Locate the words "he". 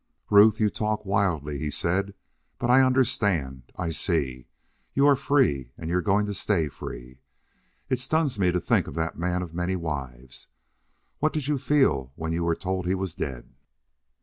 1.59-1.69, 12.87-12.95